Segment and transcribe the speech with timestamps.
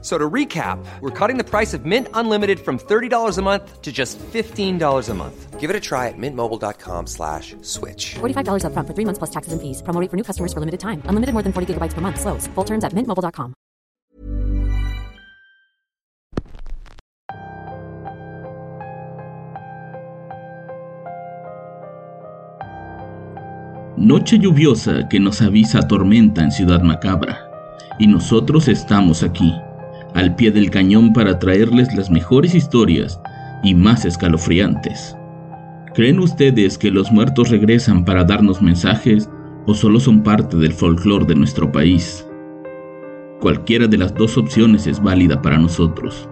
[0.00, 3.90] So to recap, we're cutting the price of Mint Unlimited from $30 a month to
[3.90, 5.58] just $15 a month.
[5.58, 8.14] Give it a try at mintmobile.com slash switch.
[8.20, 9.82] $45 upfront for three months plus taxes and fees.
[9.82, 11.02] Promo rate for new customers for limited time.
[11.06, 12.20] Unlimited more than 40 gigabytes per month.
[12.20, 12.46] Slows.
[12.54, 13.54] Full terms at mintmobile.com.
[23.96, 27.50] Noche lluviosa que nos avisa tormenta en Ciudad Macabra.
[27.98, 29.52] Y nosotros estamos aquí,
[30.18, 33.20] al pie del cañón para traerles las mejores historias
[33.62, 35.16] y más escalofriantes.
[35.94, 39.30] ¿Creen ustedes que los muertos regresan para darnos mensajes
[39.66, 42.26] o solo son parte del folclore de nuestro país?
[43.40, 46.28] Cualquiera de las dos opciones es válida para nosotros,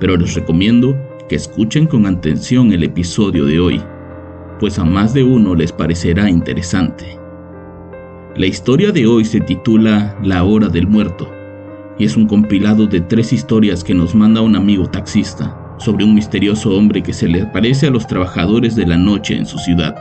[0.00, 0.96] pero les recomiendo
[1.28, 3.82] que escuchen con atención el episodio de hoy,
[4.60, 7.18] pues a más de uno les parecerá interesante.
[8.34, 11.36] La historia de hoy se titula La Hora del Muerto
[11.98, 16.14] y es un compilado de tres historias que nos manda un amigo taxista sobre un
[16.14, 19.94] misterioso hombre que se le aparece a los trabajadores de la noche en su ciudad.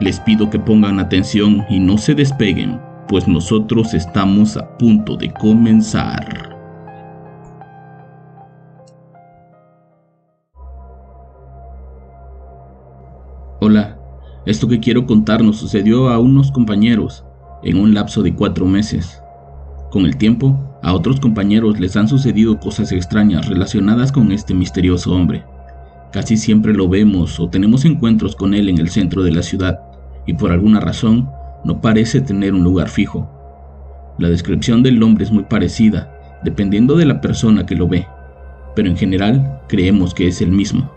[0.00, 5.32] Les pido que pongan atención y no se despeguen, pues nosotros estamos a punto de
[5.32, 6.50] comenzar.
[13.60, 13.96] Hola,
[14.44, 17.24] esto que quiero contar nos sucedió a unos compañeros
[17.62, 19.21] en un lapso de cuatro meses.
[19.92, 25.12] Con el tiempo, a otros compañeros les han sucedido cosas extrañas relacionadas con este misterioso
[25.12, 25.44] hombre.
[26.12, 29.80] Casi siempre lo vemos o tenemos encuentros con él en el centro de la ciudad,
[30.26, 31.28] y por alguna razón
[31.62, 33.28] no parece tener un lugar fijo.
[34.18, 36.10] La descripción del hombre es muy parecida,
[36.42, 38.06] dependiendo de la persona que lo ve,
[38.74, 40.90] pero en general creemos que es el mismo.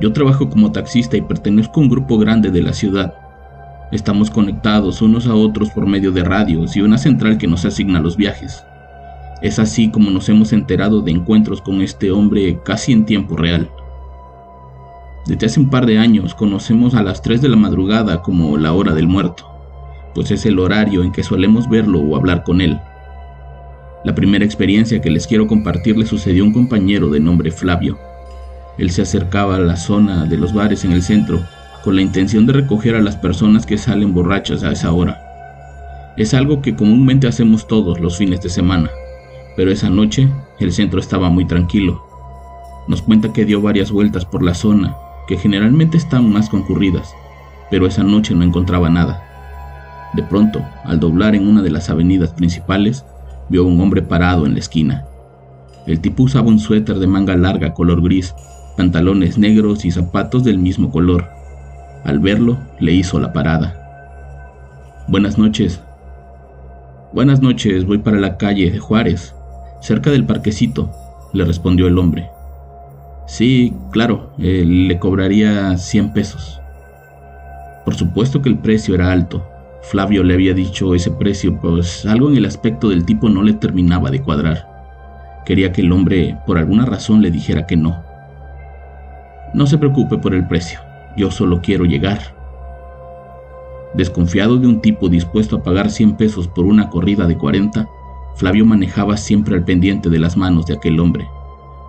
[0.00, 3.25] Yo trabajo como taxista y pertenezco a un grupo grande de la ciudad.
[3.92, 8.00] Estamos conectados unos a otros por medio de radios y una central que nos asigna
[8.00, 8.64] los viajes.
[9.42, 13.70] Es así como nos hemos enterado de encuentros con este hombre casi en tiempo real.
[15.26, 18.72] Desde hace un par de años conocemos a las 3 de la madrugada como la
[18.72, 19.48] hora del muerto,
[20.14, 22.80] pues es el horario en que solemos verlo o hablar con él.
[24.04, 27.98] La primera experiencia que les quiero compartir le sucedió a un compañero de nombre Flavio.
[28.78, 31.40] Él se acercaba a la zona de los bares en el centro
[31.86, 35.22] con la intención de recoger a las personas que salen borrachas a esa hora.
[36.16, 38.90] Es algo que comúnmente hacemos todos los fines de semana,
[39.56, 42.02] pero esa noche el centro estaba muy tranquilo.
[42.88, 44.96] Nos cuenta que dio varias vueltas por la zona,
[45.28, 47.14] que generalmente están más concurridas,
[47.70, 49.22] pero esa noche no encontraba nada.
[50.14, 53.04] De pronto, al doblar en una de las avenidas principales,
[53.48, 55.04] vio a un hombre parado en la esquina.
[55.86, 58.34] El tipo usaba un suéter de manga larga color gris
[58.76, 61.35] pantalones negros y zapatos del mismo color.
[62.06, 63.74] Al verlo, le hizo la parada.
[65.08, 65.80] Buenas noches.
[67.12, 69.34] Buenas noches, voy para la calle de Juárez,
[69.80, 70.88] cerca del parquecito,
[71.32, 72.30] le respondió el hombre.
[73.26, 76.60] Sí, claro, eh, le cobraría 100 pesos.
[77.84, 79.44] Por supuesto que el precio era alto.
[79.82, 83.54] Flavio le había dicho ese precio, pues algo en el aspecto del tipo no le
[83.54, 85.42] terminaba de cuadrar.
[85.44, 88.00] Quería que el hombre por alguna razón le dijera que no.
[89.54, 90.85] No se preocupe por el precio,
[91.16, 92.36] yo solo quiero llegar.
[93.94, 97.88] Desconfiado de un tipo dispuesto a pagar 100 pesos por una corrida de 40,
[98.34, 101.26] Flavio manejaba siempre al pendiente de las manos de aquel hombre.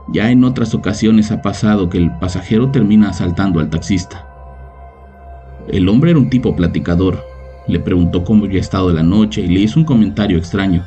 [0.08, 4.26] Ya en otras ocasiones ha pasado que el pasajero termina asaltando al taxista.
[5.68, 7.22] El hombre era un tipo platicador.
[7.68, 10.86] Le preguntó cómo había estado la noche y le hizo un comentario extraño.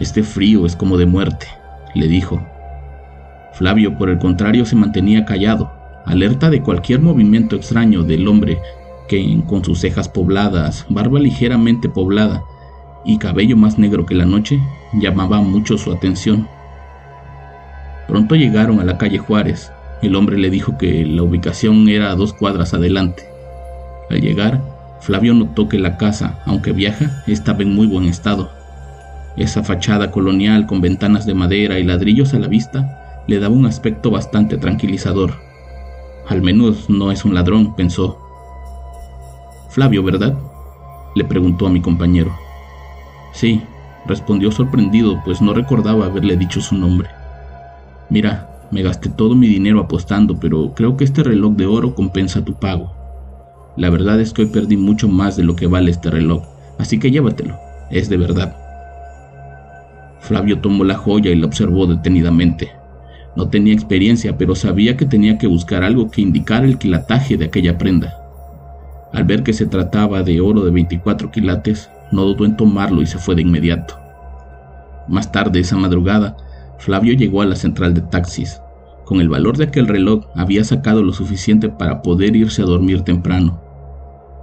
[0.00, 1.46] Este frío es como de muerte,
[1.94, 2.44] le dijo.
[3.52, 5.72] Flavio, por el contrario, se mantenía callado,
[6.06, 8.60] alerta de cualquier movimiento extraño del hombre
[9.08, 12.42] que, con sus cejas pobladas, barba ligeramente poblada
[13.04, 14.58] y cabello más negro que la noche,
[14.94, 16.48] llamaba mucho su atención.
[18.08, 19.72] Pronto llegaron a la calle Juárez.
[20.00, 23.24] El hombre le dijo que la ubicación era a dos cuadras adelante.
[24.10, 24.62] Al llegar,
[25.00, 28.50] Flavio notó que la casa, aunque vieja, estaba en muy buen estado.
[29.36, 33.66] Esa fachada colonial con ventanas de madera y ladrillos a la vista le daba un
[33.66, 35.45] aspecto bastante tranquilizador.
[36.28, 38.18] Al menos no es un ladrón, pensó.
[39.70, 40.36] Flavio, ¿verdad?
[41.16, 42.30] le preguntó a mi compañero.
[43.32, 43.62] Sí,
[44.06, 47.08] respondió sorprendido, pues no recordaba haberle dicho su nombre.
[48.10, 52.44] Mira, me gasté todo mi dinero apostando, pero creo que este reloj de oro compensa
[52.44, 52.92] tu pago.
[53.76, 56.44] La verdad es que hoy perdí mucho más de lo que vale este reloj,
[56.78, 57.56] así que llévatelo,
[57.90, 58.56] es de verdad.
[60.20, 62.70] Flavio tomó la joya y la observó detenidamente.
[63.36, 67.44] No tenía experiencia, pero sabía que tenía que buscar algo que indicara el quilataje de
[67.44, 68.14] aquella prenda.
[69.12, 73.06] Al ver que se trataba de oro de 24 quilates, no dudó en tomarlo y
[73.06, 73.98] se fue de inmediato.
[75.08, 76.36] Más tarde esa madrugada,
[76.78, 78.60] Flavio llegó a la central de taxis.
[79.04, 83.02] Con el valor de aquel reloj había sacado lo suficiente para poder irse a dormir
[83.02, 83.60] temprano.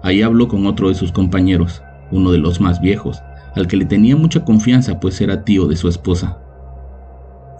[0.04, 1.82] Ahí habló con otro de sus compañeros,
[2.12, 3.22] uno de los más viejos,
[3.56, 6.38] al que le tenía mucha confianza pues era tío de su esposa.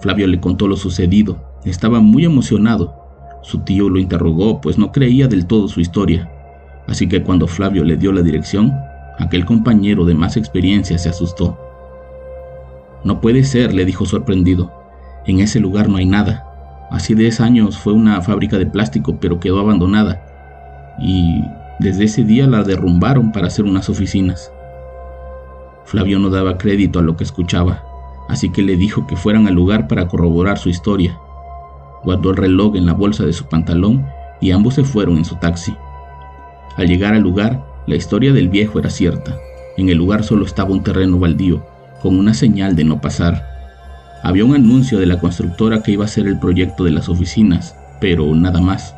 [0.04, 2.94] Flavio le contó lo sucedido, estaba muy emocionado.
[3.42, 6.30] Su tío lo interrogó pues no creía del todo su historia,
[6.90, 8.74] así que cuando Flavio le dio la dirección,
[9.18, 11.58] aquel compañero de más experiencia se asustó.
[13.06, 14.74] No puede ser, le dijo sorprendido,
[15.26, 16.50] en ese lugar no hay nada.
[16.92, 20.22] Hace 10 años fue una fábrica de plástico pero quedó abandonada
[21.00, 21.46] y
[21.80, 24.52] desde ese día la derrumbaron para hacer unas oficinas.
[25.86, 27.93] Flavio no daba crédito a lo que escuchaba,
[28.28, 31.20] así que le dijo que fueran al lugar para corroborar su historia.
[32.04, 34.06] Guardó el reloj en la bolsa de su pantalón
[34.42, 35.76] y ambos se fueron en su taxi.
[36.76, 39.36] Al llegar al lugar, la historia del viejo era cierta.
[39.78, 41.66] En el lugar solo estaba un terreno baldío,
[42.02, 43.46] con una señal de no pasar.
[44.24, 47.76] Había un anuncio de la constructora que iba a ser el proyecto de las oficinas,
[48.00, 48.96] pero nada más.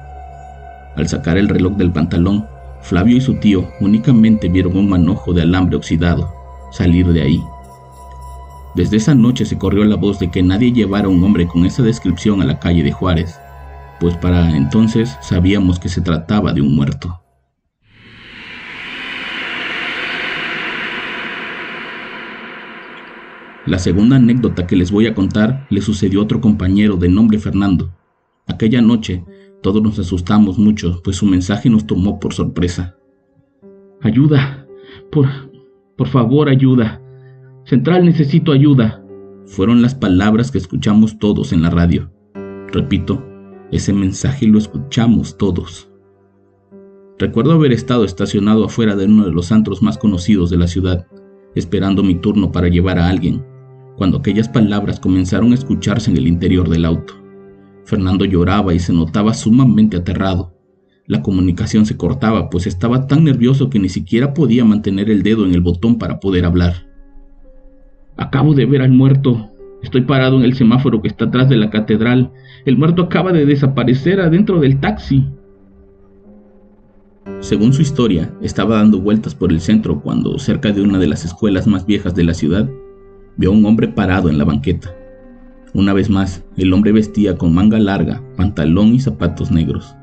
[0.95, 2.48] Al sacar el reloj del pantalón,
[2.81, 6.31] Flavio y su tío únicamente vieron un manojo de alambre oxidado
[6.75, 7.44] salir de ahí.
[8.75, 11.66] Desde esa noche se corrió la voz de que nadie llevara a un hombre con
[11.66, 13.39] esa descripción a la calle de Juárez,
[14.01, 17.22] pues para entonces sabíamos que se trataba de un muerto.
[23.66, 27.39] La segunda anécdota que les voy a contar le sucedió a otro compañero de nombre
[27.39, 27.95] Fernando.
[28.45, 29.24] Aquella noche
[29.63, 32.98] todos nos asustamos mucho, pues su mensaje nos tomó por sorpresa.
[34.01, 34.68] Ayuda,
[35.12, 35.27] por,
[35.95, 37.01] por favor, ayuda.
[37.65, 39.03] Central, necesito ayuda.
[39.47, 42.12] Fueron las palabras que escuchamos todos en la radio.
[42.71, 43.25] Repito,
[43.71, 45.89] ese mensaje lo escuchamos todos.
[47.17, 51.07] Recuerdo haber estado estacionado afuera de uno de los antros más conocidos de la ciudad,
[51.56, 53.44] esperando mi turno para llevar a alguien,
[53.97, 57.15] cuando aquellas palabras comenzaron a escucharse en el interior del auto.
[57.85, 60.53] Fernando lloraba y se notaba sumamente aterrado.
[61.07, 65.45] La comunicación se cortaba, pues estaba tan nervioso que ni siquiera podía mantener el dedo
[65.47, 66.94] en el botón para poder hablar.
[68.17, 69.51] Acabo de ver al muerto.
[69.83, 72.31] Estoy parado en el semáforo que está atrás de la catedral.
[72.65, 75.25] El muerto acaba de desaparecer adentro del taxi.
[77.39, 81.25] Según su historia, estaba dando vueltas por el centro cuando, cerca de una de las
[81.25, 82.69] escuelas más viejas de la ciudad,
[83.38, 84.95] vio a un hombre parado en la banqueta.
[85.73, 89.95] Una vez más, el hombre vestía con manga larga, pantalón y zapatos negros.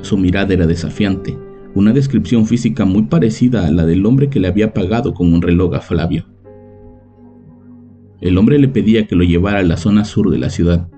[0.00, 1.38] Su mirada era desafiante,
[1.74, 5.40] una descripción física muy parecida a la del hombre que le había pagado con un
[5.40, 6.24] reloj a Flavio.
[8.20, 10.88] El hombre le pedía que lo llevara a la zona sur de la ciudad.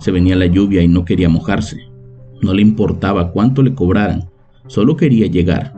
[0.00, 1.88] Se venía la lluvia y no quería mojarse.
[2.42, 4.30] No le importaba cuánto le cobraran,
[4.66, 5.74] solo quería llegar.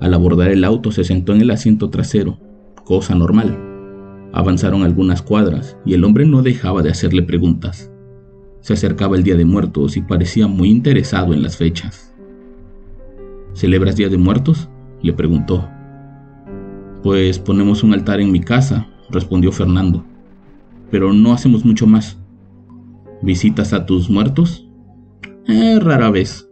[0.00, 2.38] Al abordar el auto se sentó en el asiento trasero,
[2.84, 3.58] cosa normal.
[4.32, 7.90] Avanzaron algunas cuadras y el hombre no dejaba de hacerle preguntas.
[8.60, 12.14] Se acercaba el Día de Muertos y parecía muy interesado en las fechas.
[13.54, 14.68] ¿Celebras Día de Muertos?
[15.02, 15.68] le preguntó.
[17.02, 20.04] Pues ponemos un altar en mi casa, respondió Fernando.
[20.90, 22.18] Pero no hacemos mucho más.
[23.22, 24.68] ¿Visitas a tus muertos?
[25.46, 26.48] Eh, rara vez.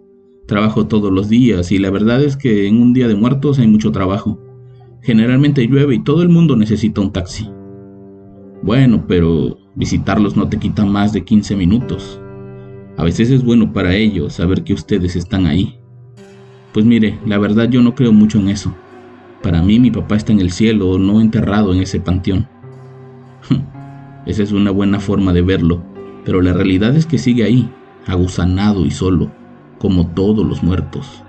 [0.47, 3.67] Trabajo todos los días y la verdad es que en un día de muertos hay
[3.67, 4.39] mucho trabajo.
[5.03, 7.49] Generalmente llueve y todo el mundo necesita un taxi.
[8.63, 12.21] Bueno, pero visitarlos no te quita más de 15 minutos.
[12.97, 15.79] A veces es bueno para ellos saber que ustedes están ahí.
[16.73, 18.75] Pues mire, la verdad yo no creo mucho en eso.
[19.43, 22.49] Para mí mi papá está en el cielo, no enterrado en ese panteón.
[24.27, 25.83] Esa es una buena forma de verlo,
[26.25, 27.71] pero la realidad es que sigue ahí,
[28.07, 29.31] agusanado y solo,
[29.79, 31.23] como todos los muertos.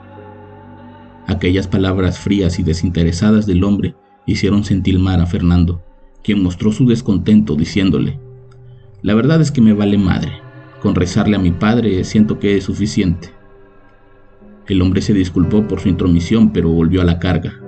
[1.28, 5.84] Aquellas palabras frías y desinteresadas del hombre hicieron sentir mal a Fernando
[6.24, 8.20] quien mostró su descontento diciéndole,
[9.02, 10.32] La verdad es que me vale madre,
[10.82, 13.30] con rezarle a mi padre siento que es suficiente.
[14.68, 17.60] El hombre se disculpó por su intromisión, pero volvió a la carga.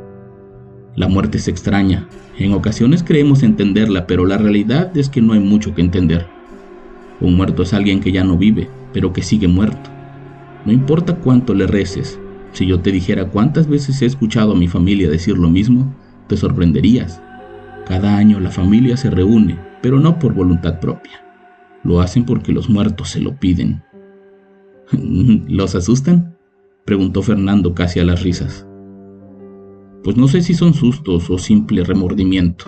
[0.95, 2.07] La muerte es extraña,
[2.37, 6.27] en ocasiones creemos entenderla, pero la realidad es que no hay mucho que entender.
[7.19, 9.89] Un muerto es alguien que ya no vive, pero que sigue muerto.
[10.65, 12.19] No importa cuánto le reces,
[12.51, 15.93] si yo te dijera cuántas veces he escuchado a mi familia decir lo mismo,
[16.27, 17.21] te sorprenderías.
[17.85, 21.23] Cada año la familia se reúne, pero no por voluntad propia.
[21.83, 23.83] Lo hacen porque los muertos se lo piden.
[25.47, 26.35] ¿Los asustan?
[26.85, 28.67] preguntó Fernando casi a las risas.
[30.03, 32.65] Pues no sé si son sustos o simple remordimiento.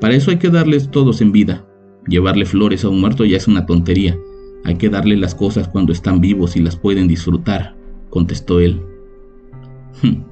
[0.00, 1.66] Para eso hay que darles todos en vida.
[2.06, 4.16] Llevarle flores a un muerto ya es una tontería.
[4.64, 7.76] Hay que darle las cosas cuando están vivos y las pueden disfrutar,
[8.10, 8.80] contestó él.
[10.02, 10.22] Hm.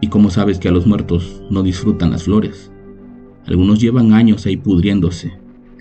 [0.00, 2.72] ¿Y cómo sabes que a los muertos no disfrutan las flores?
[3.46, 5.32] Algunos llevan años ahí pudriéndose.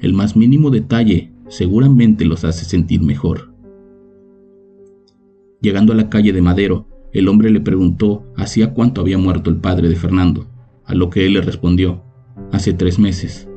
[0.02, 3.52] El más mínimo detalle seguramente los hace sentir mejor.
[5.62, 9.56] Llegando a la calle de Madero, el hombre le preguntó hacía cuánto había muerto el
[9.56, 10.46] padre de Fernando,
[10.86, 12.04] a lo que él le respondió,
[12.52, 13.48] hace tres meses.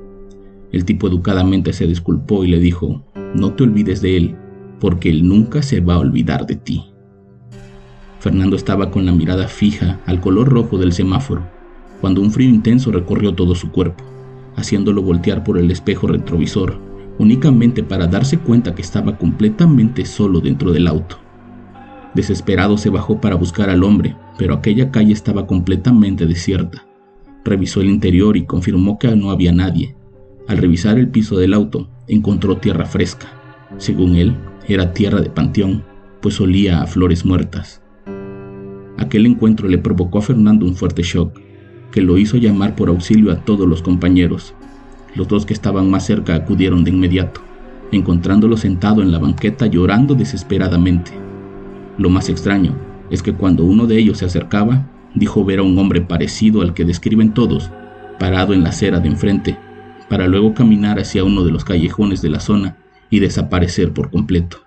[0.73, 4.37] El tipo educadamente se disculpó y le dijo, no te olvides de él,
[4.79, 6.85] porque él nunca se va a olvidar de ti.
[8.21, 11.43] Fernando estaba con la mirada fija al color rojo del semáforo,
[12.01, 14.05] cuando un frío intenso recorrió todo su cuerpo,
[14.57, 16.79] haciéndolo voltear por el espejo retrovisor,
[17.19, 21.19] únicamente para darse cuenta que estaba completamente solo dentro del auto.
[22.15, 26.87] Desesperado se bajó para buscar al hombre, pero aquella calle estaba completamente desierta.
[27.45, 29.95] Revisó el interior y confirmó que no había nadie.
[30.49, 33.29] Al revisar el piso del auto, encontró tierra fresca.
[33.79, 34.35] Según él,
[34.67, 35.85] era tierra de panteón,
[36.21, 37.83] pues olía a flores muertas.
[38.99, 41.39] Aquel encuentro le provocó a Fernando un fuerte shock,
[41.93, 44.55] que lo hizo llamar por auxilio a todos los compañeros.
[45.15, 47.41] Los dos que estaban más cerca acudieron de inmediato,
[47.93, 51.13] encontrándolo sentado en la banqueta llorando desesperadamente.
[52.01, 52.79] Lo más extraño
[53.11, 56.73] es que cuando uno de ellos se acercaba, dijo ver a un hombre parecido al
[56.73, 57.71] que describen todos,
[58.19, 59.59] parado en la acera de enfrente,
[60.09, 62.79] para luego caminar hacia uno de los callejones de la zona
[63.11, 64.63] y desaparecer por completo.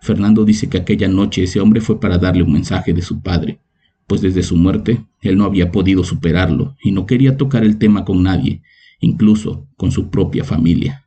[0.00, 3.60] Fernando dice que aquella noche ese hombre fue para darle un mensaje de su padre,
[4.06, 8.06] pues desde su muerte él no había podido superarlo y no quería tocar el tema
[8.06, 8.62] con nadie,
[9.00, 11.06] incluso con su propia familia.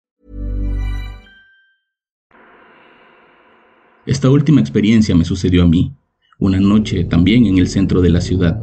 [4.11, 5.93] Esta última experiencia me sucedió a mí,
[6.37, 8.61] una noche también en el centro de la ciudad.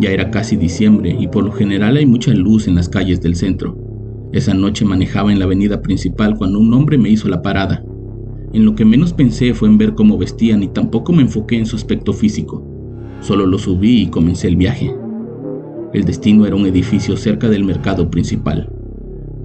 [0.00, 3.36] Ya era casi diciembre y por lo general hay mucha luz en las calles del
[3.36, 3.74] centro.
[4.34, 7.86] Esa noche manejaba en la avenida principal cuando un hombre me hizo la parada.
[8.52, 11.64] En lo que menos pensé fue en ver cómo vestían y tampoco me enfoqué en
[11.64, 12.62] su aspecto físico.
[13.22, 14.94] Solo lo subí y comencé el viaje.
[15.94, 18.70] El destino era un edificio cerca del mercado principal.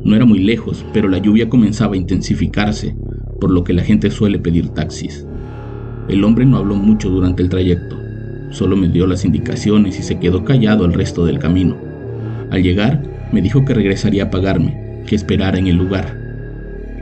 [0.04, 2.98] No era muy lejos, pero la lluvia comenzaba a intensificarse
[3.42, 5.26] por lo que la gente suele pedir taxis.
[6.08, 7.98] El hombre no habló mucho durante el trayecto,
[8.52, 11.76] solo me dio las indicaciones y se quedó callado el resto del camino.
[12.52, 16.16] Al llegar, me dijo que regresaría a pagarme, que esperara en el lugar.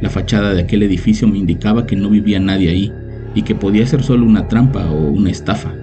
[0.01, 2.93] La fachada de aquel edificio me indicaba que no vivía nadie ahí
[3.35, 5.73] y que podía ser solo una trampa o una estafa.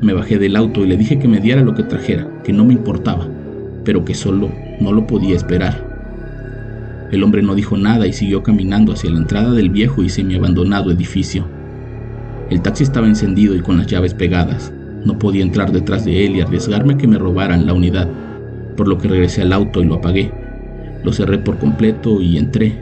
[0.00, 2.64] Me bajé del auto y le dije que me diera lo que trajera, que no
[2.64, 3.28] me importaba,
[3.84, 5.91] pero que solo no lo podía esperar.
[7.12, 10.90] El hombre no dijo nada y siguió caminando hacia la entrada del viejo y semi-abandonado
[10.90, 11.44] edificio.
[12.48, 14.72] El taxi estaba encendido y con las llaves pegadas.
[15.04, 18.08] No podía entrar detrás de él y arriesgarme que me robaran la unidad,
[18.78, 20.32] por lo que regresé al auto y lo apagué.
[21.04, 22.78] Lo cerré por completo y entré.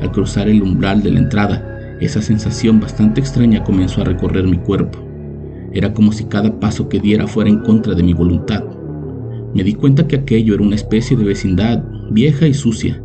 [0.00, 4.56] Al cruzar el umbral de la entrada, esa sensación bastante extraña comenzó a recorrer mi
[4.56, 4.98] cuerpo.
[5.74, 8.64] Era como si cada paso que diera fuera en contra de mi voluntad.
[9.52, 13.02] Me di cuenta que aquello era una especie de vecindad vieja y sucia,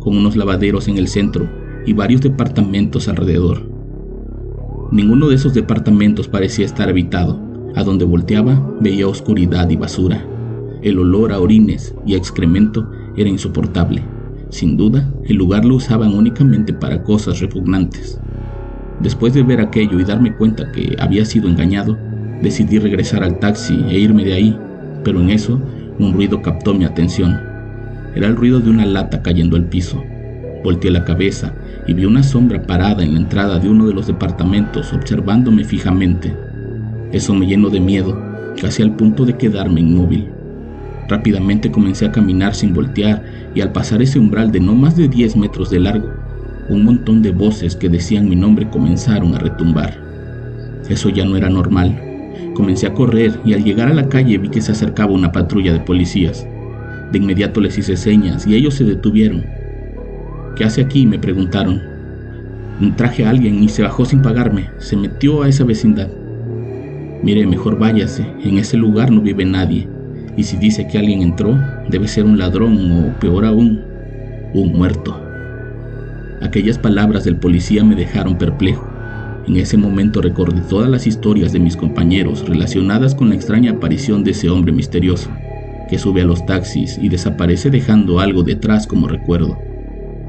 [0.00, 1.48] con unos lavaderos en el centro
[1.86, 3.62] y varios departamentos alrededor.
[4.90, 7.40] Ninguno de esos departamentos parecía estar habitado.
[7.76, 10.26] A donde volteaba veía oscuridad y basura.
[10.82, 14.02] El olor a orines y excremento era insoportable.
[14.48, 18.20] Sin duda, el lugar lo usaban únicamente para cosas repugnantes.
[19.00, 21.96] Después de ver aquello y darme cuenta que había sido engañado,
[22.42, 24.58] decidí regresar al taxi e irme de ahí,
[25.04, 25.60] pero en eso
[26.00, 27.49] un ruido captó mi atención.
[28.14, 30.02] Era el ruido de una lata cayendo al piso.
[30.64, 31.54] Volteé la cabeza
[31.86, 36.34] y vi una sombra parada en la entrada de uno de los departamentos observándome fijamente.
[37.12, 38.20] Eso me llenó de miedo,
[38.60, 40.28] casi al punto de quedarme inmóvil.
[41.08, 43.24] Rápidamente comencé a caminar sin voltear
[43.54, 46.08] y al pasar ese umbral de no más de 10 metros de largo,
[46.68, 49.92] un montón de voces que decían mi nombre comenzaron a retumbar.
[50.88, 52.00] Eso ya no era normal.
[52.54, 55.72] Comencé a correr y al llegar a la calle vi que se acercaba una patrulla
[55.72, 56.46] de policías.
[57.10, 59.44] De inmediato les hice señas y ellos se detuvieron.
[60.56, 61.06] ¿Qué hace aquí?
[61.06, 61.82] me preguntaron.
[62.96, 64.70] Traje a alguien y se bajó sin pagarme.
[64.78, 66.08] Se metió a esa vecindad.
[67.22, 68.26] Mire, mejor váyase.
[68.42, 69.88] En ese lugar no vive nadie.
[70.36, 73.80] Y si dice que alguien entró, debe ser un ladrón o peor aún,
[74.54, 75.20] un muerto.
[76.40, 78.88] Aquellas palabras del policía me dejaron perplejo.
[79.46, 84.24] En ese momento recordé todas las historias de mis compañeros relacionadas con la extraña aparición
[84.24, 85.30] de ese hombre misterioso,
[85.90, 89.58] que sube a los taxis y desaparece dejando algo detrás como recuerdo.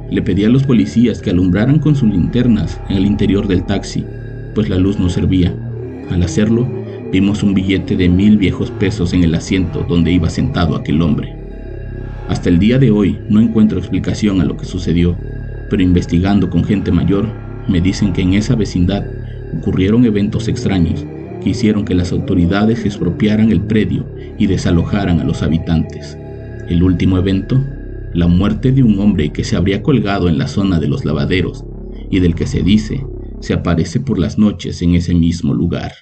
[0.10, 4.04] Le pedí a los policías que alumbraran con sus linternas en el interior del taxi,
[4.56, 5.54] pues la luz no servía.
[6.10, 6.68] Al hacerlo,
[7.12, 11.36] vimos un billete de mil viejos pesos en el asiento donde iba sentado aquel hombre.
[12.28, 15.16] Hasta el día de hoy no encuentro explicación a lo que sucedió,
[15.70, 17.28] pero investigando con gente mayor,
[17.68, 19.06] me dicen que en esa vecindad
[19.56, 21.06] ocurrieron eventos extraños
[21.42, 24.06] que hicieron que las autoridades expropiaran el predio
[24.38, 26.18] y desalojaran a los habitantes.
[26.70, 27.62] El último evento
[28.14, 31.64] la muerte de un hombre que se habría colgado en la zona de los lavaderos
[32.10, 33.06] y del que se dice
[33.40, 35.94] se aparece por las noches en ese mismo lugar.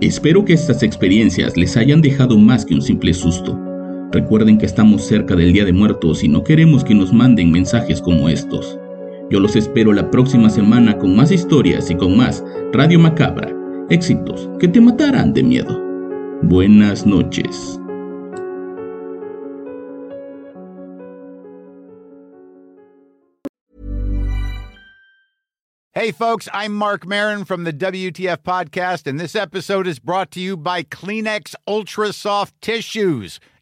[0.00, 3.58] Espero que estas experiencias les hayan dejado más que un simple susto.
[4.12, 8.02] Recuerden que estamos cerca del Día de Muertos y no queremos que nos manden mensajes
[8.02, 8.78] como estos.
[9.30, 13.50] Yo los espero la próxima semana con más historias y con más Radio Macabra.
[13.88, 15.80] Éxitos que te matarán de miedo.
[16.42, 17.80] Buenas noches.
[25.96, 30.40] Hey, folks, I'm Mark Marin from the WTF Podcast, and this episode is brought to
[30.40, 33.40] you by Kleenex Ultra Soft Tissues